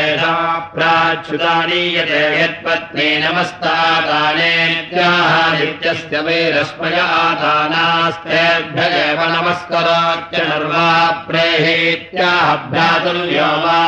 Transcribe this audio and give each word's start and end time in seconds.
एषा 0.00 0.34
प्राच्युतानीयते 0.74 2.20
यत्पत्नी 2.40 3.06
नमस्तादानेत्याह 3.22 5.32
नित्यस्य 5.52 6.20
वैरस्मय 6.26 6.98
आदानास्तेभ्य 7.20 8.84
एव 9.04 9.20
नमस्करोत्यनर्वा 9.34 10.84
प्रेहेत्याह 11.28 12.50
भ्रातुर्यो 12.72 13.48
वा 13.64 13.80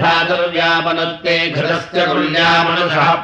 भ्रातुर्व्यापनुत्ते 0.00 1.36
घृतस्य 1.50 2.00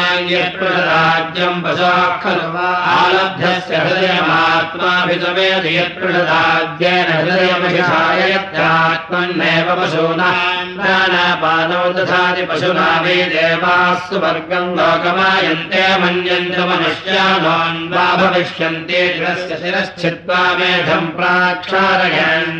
हेतौ 0.31 1.59
पशूनाम् 1.65 1.65
यत्पृषधाज्यम् 1.65 2.55
आलभ्यस्य 2.95 3.75
हृदयमात्माभितमेति 3.83 5.71
यत्पृषदाद्येन 5.77 7.09
हृदयमभिषायत्यात्मन्नेव 7.17 9.67
पशूनाम् 9.79 10.71
प्राणापानौ 10.81 11.83
तथाति 11.97 12.43
पशुना 12.49 12.89
वै 13.03 13.17
देवास्तु 13.33 14.15
वर्गम् 14.23 14.75
लोकमायन्ते 14.77 15.83
मन्यन्त 16.01 16.57
मनुष्यानोन् 16.69 17.79
वा 17.93 18.05
भविष्यन्ते 18.21 18.99
शिरस्य 19.13 19.53
शिरश्चित्वा 19.63 20.41
मेधम् 20.59 21.13
प्राक्षारयन्। 21.17 22.53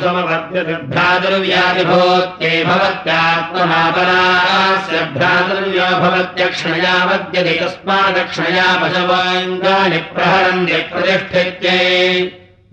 समपद्यभ्रातुर्व्याधिभूत्यै 0.05 2.55
भवत्यात्मनापरास्य 2.69 4.97
भ्रातुर्यो 5.17 5.89
भवत्यक्षणया 6.05 6.95
वद्यति 7.11 7.55
तस्मादक्षणया 7.61 8.69
पशवाङ्गानि 8.83 10.01
प्रहरन्त्यप्रतिष्ठित्यै 10.15 11.85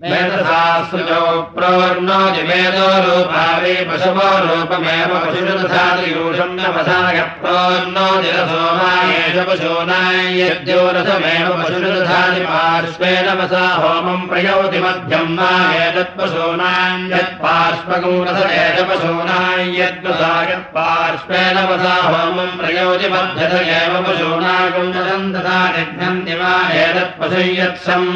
वेदशास्त्रजो 0.02 1.24
प्रोर्णो 1.54 2.14
जिवेदो 2.34 2.86
रूपा 3.02 3.42
वे 3.62 3.74
पशवो 3.88 4.30
रूपमेव 4.44 5.10
पशुरथादियूषम् 5.24 6.56
नपसाय 6.58 7.18
प्रोर्णो 7.42 8.06
जिरसो 8.22 8.64
वा 8.78 8.88
एष 9.18 9.36
पशूनायद्योरथमेव 9.48 11.46
पशुरथादि 11.58 12.42
पार्श्वे 12.48 13.12
नमसा 13.26 13.62
होमम् 13.82 14.26
प्रयोति 14.32 14.80
मध्यम् 14.86 15.38
वा 15.38 15.52
एतत्पशूनाम् 15.84 17.06
यत्पार्श्वगम् 17.12 18.24
रथ 18.26 18.40
एष 18.64 18.82
पशूनाम् 18.90 19.72
यद्वसा 19.78 20.32
यत्पार्श्वे 20.50 21.44
नमसा 21.58 21.94
होमम् 22.08 22.58
प्रयोति 22.62 23.12
मध्यथ 23.14 23.54
एव 23.78 23.94
पशूनागम् 24.08 25.32
तथा 25.38 25.62
निघ्नन्ति 25.78 26.34
वा 26.42 26.52
एतत्पशु 26.82 27.46
यत्सम् 27.62 28.12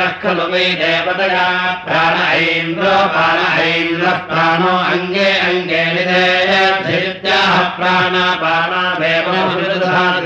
यमयन्त्यैन्द्र 0.00 0.20
खलु 0.22 0.44
वै 0.52 0.66
देवतया। 0.80 1.46
प्राण 1.86 2.14
ऐन्द्रो 2.40 2.94
प्राण 3.14 3.38
ऐन्द्रः 3.64 4.16
प्राणो 4.30 4.74
अङ्गे 4.92 5.28
अङ्गे 5.48 5.82
निदेत्याः 5.94 7.54
प्राणापाणादेव 7.76 9.28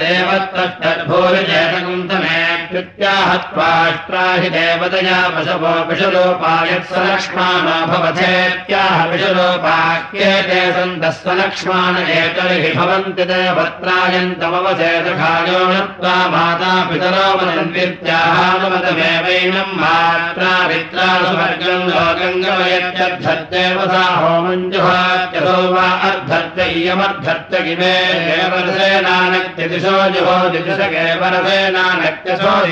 देवत्तभूरिजेतकुन्तमेत्याह 0.00 2.33
त्वाष्ट्रा 2.74 4.22
हि 4.42 4.48
देवतया 4.50 5.18
पशवो 5.34 5.72
विषलोपायत् 5.88 6.88
सलक्ष्माणो 6.92 7.74
भवथेत्याह 7.90 8.96
विषलोपाक्येते 9.10 10.62
सन्तः 10.76 11.12
सलक्ष्माण 11.18 11.94
एतर्हि 12.16 12.70
भवन्ति 12.78 13.24
देवत्रायन्तमवसेतखायो 13.30 15.60
नत्वा 15.70 16.16
माता 16.34 16.72
पितरो 16.88 17.28
वदन्वित्याहानुमतमेवैनम् 17.38 19.78
मात्रा 19.82 20.52
वित्रासुवर्गम् 20.70 21.90
लोकङ्गमयत्यद्धत्येव 21.94 23.78
सा 23.92 24.04
होमञ्जुहात्यसो 24.18 25.56
वा 25.74 25.86
अर्धत्य 26.10 26.60
इयमर्धत्य 26.80 27.56
किमे 27.68 27.94
देवरसेनानक्त्यदिशो 28.26 29.94
जुहो 30.16 30.36
दिशके 30.56 31.06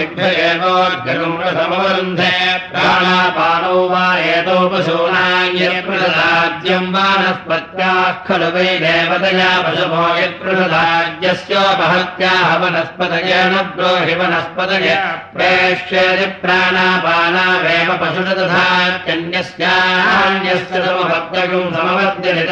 एवोर्गरुम्रसमवरुन्धे 0.01 2.35
प्राणापानौ 2.73 3.79
वा 3.93 4.05
एतौ 4.35 4.61
पशूनाम् 4.73 5.57
यत्पृषदाद्यम् 5.63 6.93
वानस्पत्याः 6.95 8.13
खलु 8.27 8.49
वै 8.55 8.71
देवतया 8.85 9.51
पशुभो 9.65 10.05
यत्पृषदाद्यस्योपहत्याः 10.21 12.49
वनस्पतयेन 12.63 13.55
ब्रोहि 13.77 14.15
वनस्पतय 14.21 14.89
प्रेष्यति 15.35 16.27
प्राणापानावेव 16.45 17.91
तथात्यन्यस्यान्यस्य 18.03 20.77
समभक्तगुम् 20.87 21.75
समवद्यति 21.77 22.45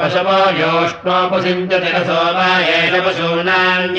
पशवो 0.00 0.38
योष्णोपसिञ्चति 0.60 1.90
रसो 1.96 2.20
वा 2.36 2.48
एष 2.76 2.94
पशूनाम् 3.06 3.96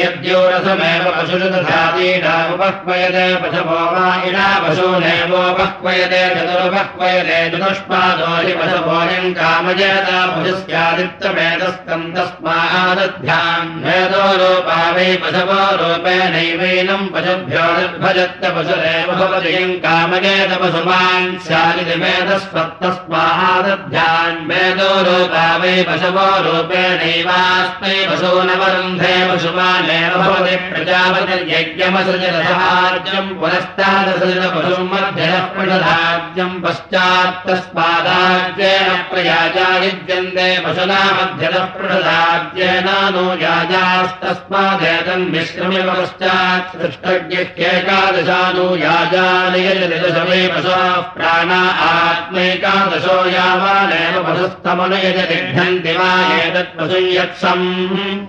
यद्योरसमेव 1.12 1.20
पशुष 1.20 1.44
तथातीडामुपह्वयते 1.54 3.26
पशवो 3.42 3.80
वा 3.94 4.06
इडा 4.28 4.48
पशूनेवोपह्वयते 4.64 6.22
चतुरुपह्वयते 6.36 7.40
चतुष्पादो 7.52 8.30
हि 8.46 8.54
पशवोऽयम् 8.60 9.36
कामजेता 9.40 10.20
पशुस्यादित्यमेतस्तम् 10.34 12.12
तस्मादध्याम् 12.16 13.72
वेदो 13.86 14.26
रूपा 14.42 14.80
वै 14.96 15.10
पशवो 15.24 15.62
रूपेणैवैनम् 15.82 17.12
पशुभ्यो 17.14 17.66
निर्भजत्य 17.78 18.46
पशुरेव 18.56 19.10
भवति 19.20 19.52
यम् 19.56 19.80
कामजेत 19.86 20.52
पशुमान् 20.64 21.28
स्यादिति 21.48 21.96
वेदस्वत्तस्मादध्यान् 22.04 24.40
वेदो 24.52 24.92
रूपा 25.10 25.46
वै 25.64 25.76
पशवो 25.90 26.28
रूपेणैवास्मै 26.48 27.96
पशूनवरुन्धे 28.12 29.14
पशुमानेव 29.32 30.14
भवति 30.24 30.56
प्रजा 30.72 31.01
यावद्यज्ञमसृजरथाज्यम् 31.02 33.30
पुनस्तादसृजपशुम् 33.40 34.90
मध्यः 34.92 35.34
पृषधाज्यम् 35.54 36.62
पश्चात्तस्मादाज्येन 36.64 38.90
प्रयाजा 39.12 39.68
युज्यन्ते 39.84 40.48
पशुना 40.66 41.00
मध्यतः 41.18 41.66
पृषधाज्येन 41.76 42.88
नो 43.16 43.26
याजास्तस्मादेतम् 43.44 45.30
मिश्रमिव 45.34 45.88
पश्चात् 46.00 46.72
सृष्टज्ञेकादशानु 46.82 48.68
याजानयजदशमे 48.86 50.42
पशवः 50.54 50.96
प्राणा 51.18 51.62
आत्मैकादशो 51.90 53.18
यावानेव 53.38 54.16
पशुस्तमनयज 54.28 55.18
लिघ्नन्ति 55.32 55.94
वा 56.00 56.12
एतत् 56.46 56.76
पशु 56.78 57.00
यत्सम् 57.18 57.68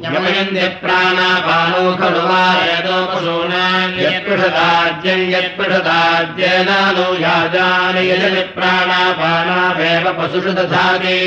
यमयन्ति 0.07 0.67
प्राणापानो 0.83 1.85
खलु 2.01 2.23
वा 2.29 2.43
एतो 2.67 2.99
पशूनाम् 3.13 3.99
यत्पृषदाज्यम् 4.01 5.31
यत्पृषदाज्येन 5.35 6.71
नो 6.97 7.09
याजानयजति 7.25 8.43
प्राणापानावेव 8.57 10.05
पशुषु 10.19 10.53
दधाति। 10.59 11.21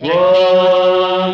ॐ 0.00 1.32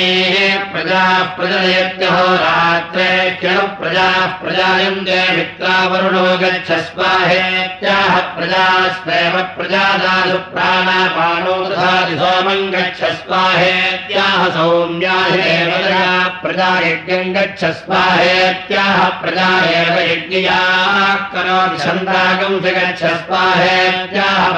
प्रजाः 0.72 1.10
प्रजनयत्यहोरात्रे 1.40 3.08
क्षणु 3.40 3.66
प्रजाः 3.82 4.22
प्रजायन्ते 4.44 5.18
मित्रावरुणो 5.36 6.24
गच्छ 6.44 6.70
स्वाहेत्याह 6.92 8.14
प्रजास्वेव 8.36 9.34
प्रजादासु 9.56 10.38
प्राणापानो 10.52 11.54
दधाति 11.70 12.14
सोमम् 12.20 12.70
गच्छ 12.74 13.10
स्वाहेत्याह 13.20 14.42
सौम्याहेव 14.56 15.70
प्रजा 16.42 16.70
यज्ञम् 16.86 17.34
गच्छ 17.36 17.64
स्वाहेत्याह 17.80 18.98
प्रजा 19.22 19.48
एव 19.80 19.92
यज्ञयाः 20.10 21.14
करोति 21.34 21.78
छन्दागंसि 21.84 22.72
गच्छ 22.78 23.02
स्वाहेत्याह 23.24 24.49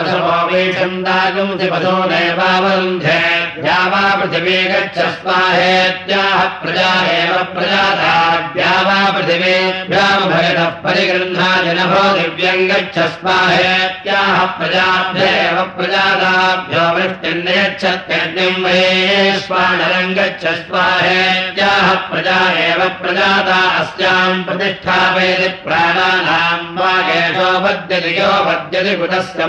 छन्दागंसि 0.72 1.66
पशो 1.72 1.96
नैवावरुन्धे। 2.10 3.20
या 3.66 3.80
वा 3.92 4.02
पृथिवी 4.18 4.56
गच्छ 4.64 4.98
स्वाहेत्याह 4.98 6.38
प्रजा 6.62 6.92
एव 7.12 7.34
प्रजादाभ्या 7.54 8.72
वा 8.86 8.98
पृथिवीभ्यामभयतः 9.14 10.68
परिगृह्णाजनभो 10.84 12.02
दिव्यम् 12.16 12.68
गच्छ 12.70 12.98
स्वाहेत्याह 12.98 14.38
प्रजाभ्येव 14.58 15.56
प्रजादाभ्यो 15.76 16.84
वृष्टिर्नयच्छत्यग्निम् 16.96 18.64
वैश्वानरम् 18.64 20.14
गच्छ 20.14 20.44
स्वाहेत्याह 20.62 21.86
प्रजा 22.10 22.40
एव 22.66 22.80
प्रजाता। 23.02 23.60
अस्याम् 23.82 24.44
प्रतिष्ठापयति 24.44 25.48
प्राणानाम् 25.64 26.78
वागेशो 26.78 27.48
वद्यति 27.64 28.12
यो 28.20 28.32
वद्यति 28.48 28.94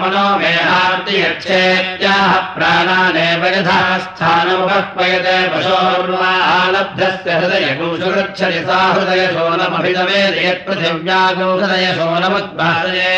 मनो 0.04 0.26
मेहार्ति 0.40 1.03
यच्छेत्याह 1.12 2.34
प्राणानेव 2.56 3.44
यथा 3.56 3.80
स्थानमुपक्वयते 4.04 5.38
पशोर्वा 5.54 6.32
आलब्धस्य 6.56 7.30
हृदयगुंसुगच्छति 7.40 8.62
सा 8.68 8.80
हृदयशोनमभिदवेद 8.96 10.34
यत्पृथिव्यागौ 10.46 11.50
हृदयशोनमुद्भासये 11.60 13.14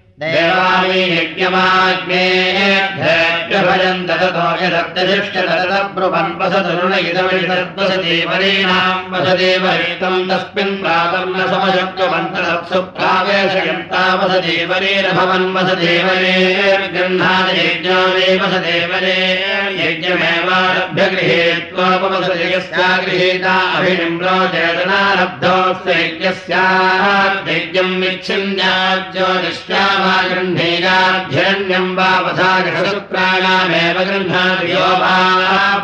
ददतो 4.10 4.48
यदत्यशिष्टदब्रुवन् 4.62 6.36
वसतरुण 6.40 6.94
इदविषद्वसदेवरीणाम् 7.10 9.08
वसदेवरीतम् 9.14 10.28
तस्मिन् 10.30 10.76
प्रातम् 10.82 11.34
न 11.38 11.40
समशक्यवन्तरप्सु 11.54 12.80
प्रावेशयन्ता 12.98 14.04
वसदेवरे 14.22 14.94
गृह्णादयज्ञो 16.94 18.00
वे 18.14 18.28
वसदेवरे 18.44 19.18
यज्ञमेवारभ्य 19.82 21.04
अभिनिम्रो 23.78 24.38
चेतनारब्धोऽस्य 24.54 25.92
यज्ञस्याद्यज्ञम् 26.04 28.00
विच्छिन्याज्यो 28.02 29.28
निश्याम 29.44 30.11
गृह्णीयाध्यरण्यम् 30.32 31.96
वा 31.98 32.12
गृह्णाति 34.08 34.68
यो 34.72 34.88
वा 35.02 35.16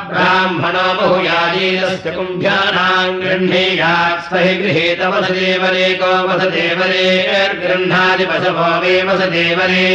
ब्राह्मणो 0.10 0.86
बहुयाजीरस्य 1.00 2.12
कुम्भ्यानाम् 2.18 3.20
गृह्णीयात् 3.22 4.24
स 4.28 4.32
हि 4.44 4.54
गृहीत 4.62 5.02
वसदेवरेको 5.14 6.12
वसदेवरेर्गृह्णाति 6.30 8.26
पशवो 8.32 8.70
वे 8.84 8.94
वसदेवरे 9.10 9.88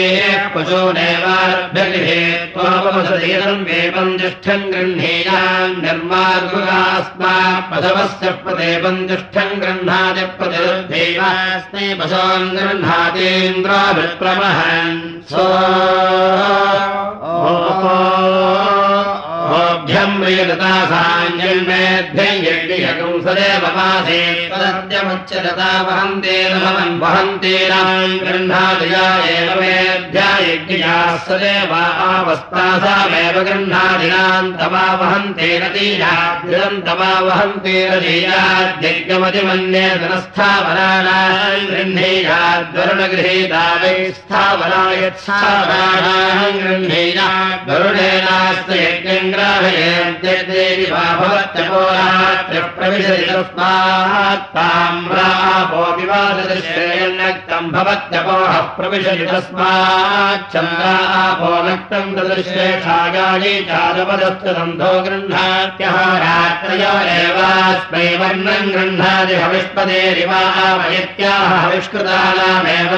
पशूनेवारभ्य 0.54 1.80
गृहेत्वापवसदेदम् 1.92 3.66
वेपम् 3.68 4.18
ज्येष्ठम् 4.18 4.70
गृह्णीयाम् 4.72 5.80
निर्मार्गुगास्मात् 5.84 7.68
पशवस्य 7.72 8.26
प्रदेवम् 8.44 9.06
ज्येष्ठम् 9.08 9.58
गृह्णाति 9.62 10.24
प्रतिरुद्धैवास्मै 10.38 11.86
पशवम् 12.00 12.52
गृह्णातीन्द्राभिः 12.56 14.12
प्रमहन् 14.22 15.00
साञ्जन्मेभ्यम् 20.90 22.44
यज्ञयकम् 22.46 23.22
सदेव 23.24 23.64
गृह्णादिया 28.22 29.04
एव 29.32 29.50
मेभ्या 29.60 30.28
यज्ञयाः 30.48 31.10
सदेव 31.26 31.72
आवस्तासामेव 31.74 33.36
गृह्णादिनाम् 33.48 34.54
तवा 34.60 34.86
वहन्तेन 35.00 35.62
दीयाद्यम् 35.74 36.82
तवा 36.86 37.10
वहन्तेन 37.28 37.92
दीयाद्यज्ञमतिमन्ये 38.04 39.86
धनस्थावराणाम् 40.04 41.68
गृह्णीयाद्वरुणगृहीता 41.72 43.64
वै 43.82 43.94
स्थावरायत्स्थावराणाम् 44.16 46.58
गृह्णीयाद्वरुणेनास्त 46.64 48.62
तस्य 48.62 48.82
यज्ञम् 48.82 49.32
ग्राहयन्त्यग्नेति 49.42 50.84
वा 50.92 51.04
भवत्यपोरात्रिः 51.20 52.66
प्रविशति 52.76 53.24
तस्मात् 53.28 54.44
ताम्रापो 54.54 55.82
विवाददृश्येयन्नक्तम् 55.96 57.72
भवत्यपोहः 57.74 58.56
चन्द्रापो 60.52 61.50
नक्तम् 61.68 62.14
तदृश्ये 62.16 62.66
छायायी 62.84 63.54
चादपदस्य 63.70 64.54
सन्धो 64.58 64.92
गृह्णात्यः 65.06 65.96
रात्रयोरेवास्मै 66.24 68.06
वर्णम् 68.22 68.72
गृह्णाति 68.74 69.36
हविष्पदेरिवामयत्याह 69.42 71.50
हविष्कृतानामेव 71.64 72.92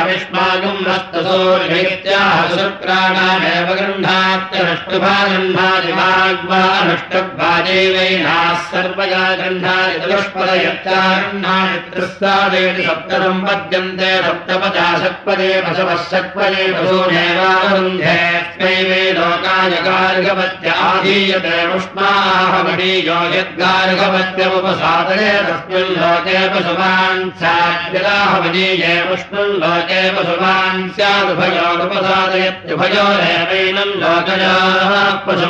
हविष्मागुम् 0.00 0.84
नस्तु 0.88 1.20
सूर्यत्याह 1.28 2.34
शुक्राणामेव 2.56 3.68
गृह्णात्यनष्टुभा 3.80 5.14
गृह्णाति 5.30 5.59
वाग्वा 5.98 6.60
अनुष्टुभाजैवैनाः 6.80 8.58
सर्वया 8.70 9.24
गृह्णाति 9.40 9.98
दुष्पदयत्या 10.10 11.00
गृह्णाति 11.20 11.78
त्रिस्तादेति 11.94 12.82
सप्तरम् 12.86 13.42
पद्यन्ते 13.46 14.10
सप्तपदा 14.26 14.86
सक्पदे 15.02 15.50
पशवः 15.66 16.00
सक्पदे 16.12 16.64
पशूनेवावरुन्धेऽस्मै 16.76 18.74
वे 18.88 19.02
लोकाय 19.18 19.74
गार्गवत्य 19.88 20.68
आधीयते 20.88 21.56
उष्माहमणीयो 21.76 23.18
यद्गार्गवत्यमुपसादये 23.36 25.32
तस्मिन् 25.48 25.94
लोके 26.00 26.38
पशुमान् 26.54 27.22
स्याद्यदाहमनीये 27.40 28.94
पुष्पम् 29.10 29.54
लोके 29.64 30.02
पशुमान् 30.16 30.80
स्यादुभयोनुपसादयत्युभयोरेवैनम् 30.96 33.94
लोकयाः 34.02 34.92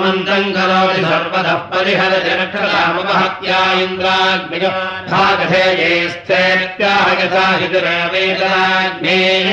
पशुमन्तम् 0.00 0.52
करोति 0.56 1.00
सर्वतः 1.04 1.56
परिहरति 1.70 2.32
रक्षतामुपहत्या 2.40 3.58
यथा 7.20 7.44
हितुरवेदनाग्नेः 7.60 9.50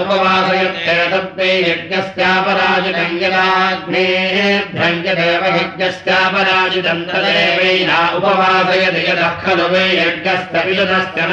उपवासयत्येतद्वै 0.00 1.50
यज्ञस्यापराजितम् 1.68 3.20
यदाग्नेः 3.22 4.38
भ्रञ्जदेव 4.74 5.44
यज्ञस्यापराजितम् 5.58 7.06
तदेवैना 7.10 7.98
उपवासयति 8.18 9.02
यतः 9.10 9.32
खलु 9.44 9.66
वै 9.74 9.86
यज्ञस्य 10.00 10.56
विशदस्य 10.66 11.20
न 11.30 11.32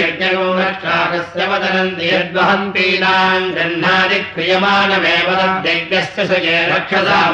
यज्ञो 0.00 0.44
रक्षाकस्य 0.60 1.40
वदनन्ति 1.52 2.06
यद्वहन्तीनाम् 2.14 3.52
गृह्णादि 3.54 4.18
क्रियमाणमेव 4.32 5.28
तद्यज्ञस्य 5.40 6.20
सये 6.32 6.58
रक्षसामनन्दवजाराय 6.72 7.33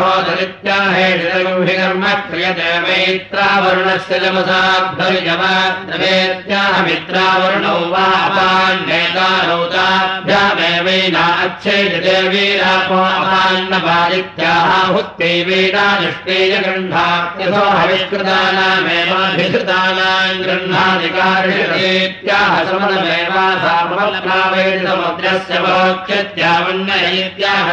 होदरित्याहेर्म 0.00 2.02
क्रियते 2.28 2.70
मैत्रावरुणस्य 2.84 4.14
जमसाभ्यविजमात्मेत्याह 4.22 6.74
मित्रावरुणौ 6.86 7.76
वा 7.92 8.06
अपान्नेतानौताभ्यामेवैना 8.26 11.24
अच्छेदते 11.44 12.16
वीरापो 12.32 12.98
अपान्नपादित्याहुत्यै 13.20 15.36
वीरानुष्ठेय 15.48 16.52
गृह्णात्यथो 16.66 17.62
हविष्कृतानामेवाभिधृतानाम् 17.78 20.42
गृह्णाधिकारित्याह 20.44 22.52
समनमेवासामवेति 22.70 24.78
समुद्रस्य 24.86 25.54
वोक्ष्यत्यावन्न 25.64 26.90
इत्याह 27.20 27.66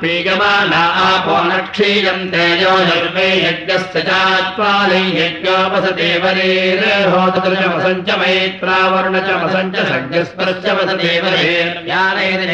पीयमाना 0.00 0.82
आपो 1.04 1.36
न 1.48 1.50
क्षीयन्ते 1.74 2.44
यो 2.62 2.72
निर्वे 2.88 3.28
यज्ञस्य 3.44 4.02
चात्पालै 4.08 5.02
यज्ञोपसते 5.18 6.08
वरेर्होतृशमसञ्च 6.24 8.08
मैत्रावर्ण 8.20 9.14
च 9.26 9.28
वसञ्च 9.42 9.76
सज्ञस्पश्च 9.90 10.64
वसते 10.78 11.12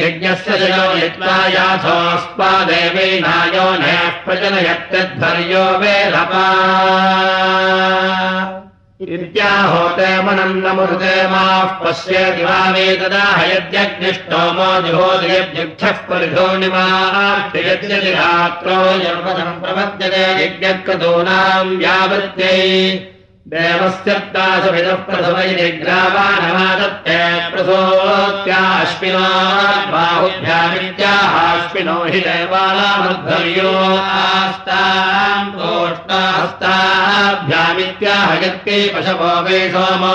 यज्ञस्य 0.07 0.51
च 0.62 0.64
यो 0.77 0.87
यत्त्वा 1.03 1.37
याथोऽस्मादेवैनायो 1.57 3.66
नयः 3.85 4.11
इत्याहोते 9.01 10.09
मनम् 10.23 10.59
न 10.63 10.73
मुहृते 10.77 11.13
माः 11.33 11.69
पश्येति 11.81 12.43
हयद्यग्निष्टोमो 12.43 12.67
वेददाहयद्यग्निष्टोमो 12.75 14.67
परिधो 16.09 16.45
निमात्रो 16.63 18.77
यर्वदम् 19.05 19.61
प्रपद्यते 19.63 20.25
यज्ञकृतूनाम् 20.43 21.73
व्यावृत्यै 21.79 22.59
देवस्यत्ताशुभिदः 23.55 25.01
प्रथमैर्ग्रावानमादत्ते 25.09 27.19
प्रसोत्याश्विनात् 27.53 29.91
बाहुभ्यामित्याहार 29.93 31.60
यत्कै 38.43 38.79
पशवो 38.95 39.31
वै 39.47 39.61
सोमो 39.73 40.14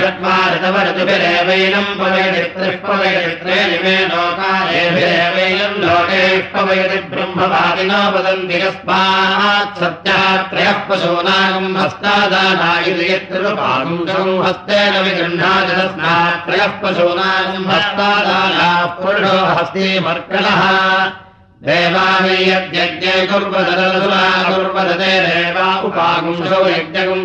षट्वारतवरतुभिरेवैनम् 0.00 1.92
पवयति 2.00 2.42
त्रिष्पवयति 2.54 3.34
त्रेणिमे 3.42 3.96
लोकारेभिरेवैनम् 4.12 5.76
लोकेः 5.84 6.19
पवयति 6.52 6.98
ब्रह्मवादिनो 7.12 8.00
वदन्ति 8.14 8.56
यस्मात् 8.62 9.78
सत्यः 9.80 10.24
त्रयः 10.50 10.78
पशूनागम् 10.88 11.76
हस्तादानायति 11.80 13.06
यत्कृपागुंसम् 13.12 14.42
हस्तेन 14.44 15.00
विगृह्णाति 15.06 15.72
तस्मात् 15.80 16.44
त्रयः 16.46 16.76
पशूनागम् 16.82 17.66
हस्तादानाः 17.72 18.86
पुरुषो 19.00 19.34
हस्ते 19.56 19.88
मर्कलः 20.06 20.62
देवानि 21.68 22.36
कुर्वदलसुरा 23.30 24.20
कुर्वदते 24.44 25.08
देवा 25.24 25.64
उपागुंसौ 25.86 26.60
यज्ञगुं 26.68 27.18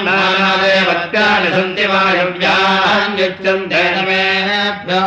नानादेवत्यानि 0.07 1.51
सन्ति 1.55 1.85
वायुव्याहन्युच्यन्ते 1.93 3.83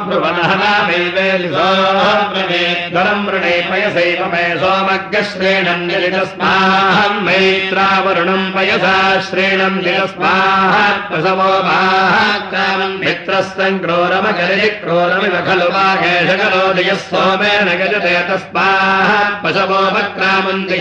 ब्रुवनः 0.07 0.51
नामैवेति 0.62 1.49
सोऽब्रवीद्वरम् 1.53 3.25
वृणे 3.27 3.53
पयसैव 3.69 4.21
मे 4.33 4.43
सोमग्रश्रेणम् 4.63 5.86
निलितस्माहम् 5.88 7.23
मैत्रावरुणम् 7.27 8.51
पयसा 8.55 8.97
श्रेणम् 9.29 9.79
निलस्मात् 9.86 11.07
प्रसवो 11.12 11.51
माक्रामम् 11.69 12.99
मित्रस्तम् 13.05 13.79
क्रोरमकरि 13.86 14.69
क्रोरमिव 14.81 15.38
खलु 15.47 15.69
वा 15.77 15.86
एष 16.12 16.29
करोदयः 16.41 16.99
सोमेन 17.07 17.67
गजते 17.83 18.15
तस्मात् 18.29 19.39
पशवोपक्रामन्ति 19.45 20.72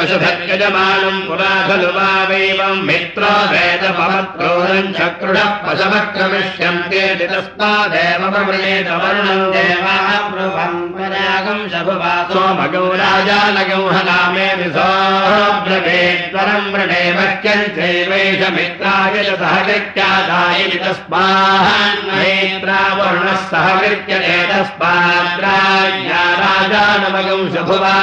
पशुभर्गजमानम् 0.00 1.24
पुरा 1.28 1.52
खलु 1.68 1.88
वा 1.96 2.10
वैवम् 2.28 2.84
मित्रो 2.88 3.32
वेदपवत्रोरम् 3.52 4.92
चक्रुडः 4.96 5.48
पशवक्रमिष्यन्ते 5.64 7.02
तस्मादेव 7.20 8.22
प्रवृणेतवर्णम् 8.34 9.50
देवागम् 9.54 11.64
शभुवा 11.72 12.14
सोमगौ 12.32 12.86
राजानगौ 13.00 13.82
हनामे 13.96 14.48
विसोब्रवेद्वरम् 14.60 16.70
वृणे 16.72 17.02
मह्यम् 17.18 17.72
चैवैष 17.76 18.40
मित्राय 18.56 19.16
सह 19.28 19.54
गत्यादायि 19.68 20.66
तस्मान्मैत्रावरुणः 20.84 23.40
सह 23.52 23.68
विद्यते 23.82 24.36
तस्माद्राज्ञा 24.50 26.22
राजानमगं 26.42 27.42
शभुवा 27.54 27.96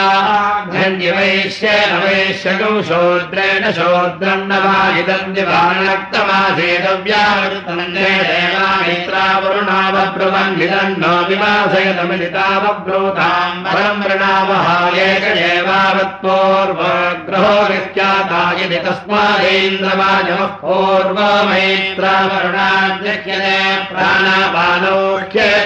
धन्यवैश्येन 0.74 1.92
वैश्यगं 2.04 2.76
शूद्रेण 2.88 3.64
शूद्रम् 3.78 4.48
न 4.50 4.52
वा 4.64 4.78
इदम् 5.02 5.34
दिवानक्तमासेदव्यावृतन्ते 5.36 8.10
देवामित्रावरुणावब्रुवन्निदन्नो 8.30 11.14
विवासयतमिलितावब्रूताम् 11.30 13.62
परम् 13.68 14.02
वृणावहायेक 14.04 15.26
एवावत्पूर्वग्रहो 15.52 17.56
विख्यातायति 17.72 18.80
तस्मादेन्द्रवाजमः 18.88 20.52
पूर्वमैत्रावरुणाद्यक्यते 20.64 23.58
प्राणापानौ 23.92 25.00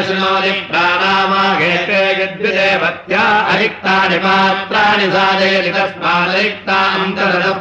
शृणोति 0.08 0.52
प्राणामाघेते 0.70 2.02
यद्विदेवत्या 2.22 3.24
अरिक्तानि 3.54 4.18
पात्राणि 4.26 5.08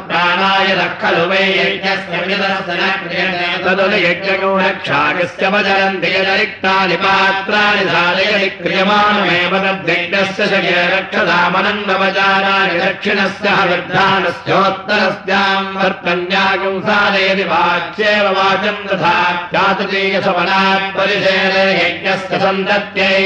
प्राणाय 0.09 0.67
न 0.79 0.81
क्रियते। 3.01 3.47
तदुयज्ञगो 3.63 4.51
रक्षाकस्य 4.57 5.43
वचरन्ति 5.53 6.09
यदरिक्तानि 6.15 6.95
पात्राणि 7.03 7.83
साधयति 7.93 8.49
क्रियमाणमेव 8.61 9.53
रक्षसामनन्वचाराणि 11.31 12.75
दक्षिणस्य 12.79 13.49
हविर्धानस्योत्तरस्याम् 13.57 15.75
वर्तन्यागम् 15.77 16.83
साधयति 16.87 17.45
वाच्येव 17.51 18.25
वाचम् 18.37 18.85
तथा 18.89 19.15
चातुरीयसवनात् 19.53 20.91
परिशेले 20.97 21.65
यज्ञस्य 21.81 22.33
सन्दत्यै 22.45 23.19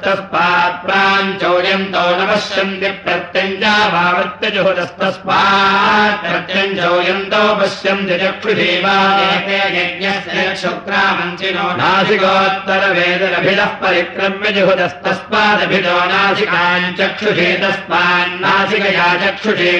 कृष्णामस्तस्मात् 0.00 0.76
प्राञ्चौर्यन्तौ 0.84 2.08
न 2.18 2.20
पश्यन्ति 2.28 2.88
प्रत्यञ्जा 3.04 3.74
भावत्यजुहुदस्तस्मात् 3.94 6.20
प्रत्यञ्चौर्यन्तौ 6.24 7.42
पश्यन्ति 7.60 8.14
चक्षुषीवानेते 8.22 9.58
यज्ञस्य 9.76 10.38
शुक्रामञ्चिनो 10.62 11.66
नासिकोत्तरवेदरभिदः 11.80 13.72
परिक्रम्य 13.82 14.48
जुहुदस्तस्मादभिजो 14.56 15.96
नासिकाम् 16.12 16.94
चक्षुषे 16.98 17.48
तस्मान्नासिकया 17.62 19.08
चक्षुषे 19.22 19.72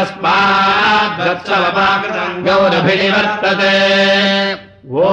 वत्सवपाकृतम् 1.24 2.42
गौरभिनिवर्तते 2.46 3.74
ओ 4.94 5.10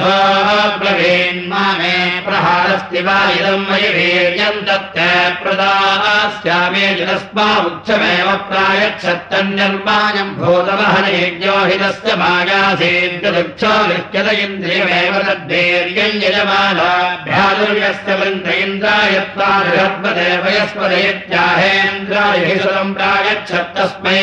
ब्रवीन्मा 0.00 1.62
मे 1.78 1.94
प्रहारस्ति 2.26 3.00
वा 3.06 3.16
इदम् 3.38 3.64
मयि 3.70 3.88
वीर्यम् 3.96 4.60
दत्त 4.68 4.96
प्रदास्यामे 5.42 6.86
जलस्मा 6.98 7.46
उच्छमेव 7.66 8.28
प्रायच्छत्तन्यर्मायम् 8.48 10.36
भूतवहनयज्ञो 10.38 11.56
हि 11.68 11.76
तस्य 11.82 12.10
मायासेन्द्रदक्षो 12.22 13.74
लिख्यत 13.90 14.28
इन्द्रियमेव 14.44 15.14
तद्वीर्यम् 15.28 16.20
यजमानाभ्यादुर्यस्य 16.24 18.10
वृन्द 18.20 18.46
इन्द्रायत्वा 18.62 19.50
बृहत्पदेवयस्पदयत्याहेन्द्राय 19.68 22.38
हि 22.46 22.56
सुरम् 22.62 22.96
प्रायच्छत्तस्मै 22.96 24.22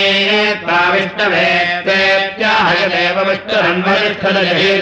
प्राविष्टवे 0.65 1.47
तेत्याहयदेव 1.87 3.17
विष्णुरन्वरिष्ठदयहे 3.29 4.73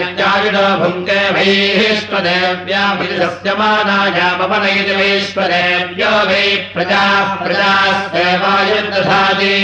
भुङ्क्ते 0.81 1.19
वैश्वदेव्याभिषस्य 1.35 3.49
मानायामपनयति 3.59 4.93
वैश्वदेव्यो 4.99 6.11
वै 6.29 6.47
प्रजाः 6.73 7.27
प्रजास्तेवायुर्दधाति। 7.43 9.57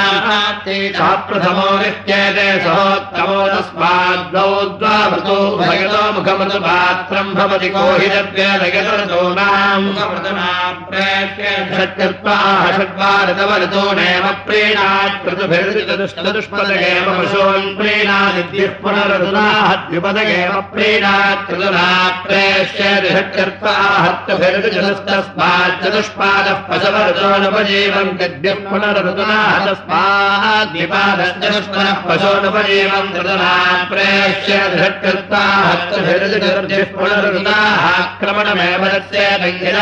प्रथमो 1.28 1.68
नित्येते 1.82 2.48
सहोत्तमो 2.64 3.38
तस्माद्वौ 3.54 4.50
द्वावृतो 4.82 5.38
भगतो 5.62 6.02
मुखमृतपात्रम् 6.16 7.34
भवति 7.38 7.68
कोहिरव्यमुखमृतमाप्रेत्यषट्कृत्वाः 7.76 9.91
षड्वारतवरतो 12.76 13.82
नैव 13.98 14.24
प्रीणात् 14.46 15.16
क्रतुभिर्चतुष्टदुष्पदगेव 15.24 17.06
पशून् 17.18 17.66
प्रीणादिद्युः 17.78 18.72
पुनरतुनाहद्युपदगेव 18.82 20.52
प्रीणात् 20.72 21.44
क्रतुना 21.48 21.88
प्रेष्यति 22.24 23.10
षट्कृत्वा 23.16 23.74
हत्यभिर्चतुस्तस्मात् 24.04 25.78
चतुष्पादः 25.82 26.58
पशवरतोनुपजीवम् 26.68 28.16
गद्युः 28.22 28.58
पुनरतुनाह 28.70 29.52
तस्माद्विपादश्चतुष्पदः 29.66 31.98
पशोनुपजीवम् 32.08 33.12
क्रतुना 33.14 33.52
प्रेष्यति 33.92 34.76
षट्कृत्वा 34.82 35.44
पुनरुदाक्रमणमेव 36.96 38.82
तस्यमानः 38.92 39.81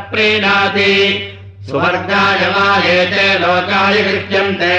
सुवर्गाय 1.65 2.39
मायेते 2.53 3.25
लोकाय 3.41 3.97
कृत्यन्ते 4.05 4.69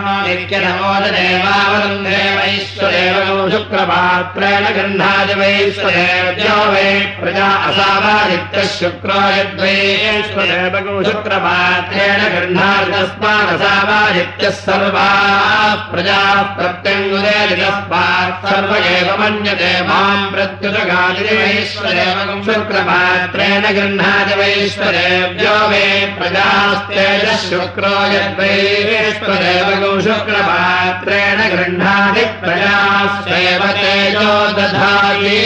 देवानागिरीन्द्राग्नेयेन्द्राग्नित्यनमोददेवावन्दे 0.07 2.19
वैश्वदेवगौ 2.37 3.37
शुक्रपात्रेण 3.53 4.65
गृह्णादि 4.77 5.35
वैश्वदेव्यो 5.39 6.57
वै 6.73 6.91
प्रजा 7.19 7.47
असावादित्यः 7.67 8.67
शुक्रो 8.77 9.19
यद्वैश्वदेवगौ 9.37 10.95
शुक्रपात्रेण 11.09 12.21
गृह्णादितस्मादसावादित्यः 12.35 14.55
सर्वाः 14.59 15.73
प्रजाः 15.91 16.39
प्रत्यङ्गुदेतस्मात् 16.57 18.39
सर्व 18.47 18.71
एव 18.93 19.09
मन्यते 19.21 19.71
माम् 19.89 20.31
प्रत्युतगादिवैश्वदेवगं 20.35 22.39
शुक्रपात्रेण 22.49 23.63
गृह्णादि 23.79 24.35
वैश्वदेव्यो 24.41 25.55
वे 25.71 25.85
प्रजास्तेजः 26.17 27.37
शुक्रो 27.49 27.95
यद्वैश्वदेवगौ 28.15 29.93
शुक्रपात्रेण 30.01 31.39
गृह्णाति 31.53 32.25
प्रजास्तेव 32.41 33.65
तेजो 33.79 34.29
दधाति 34.57 35.41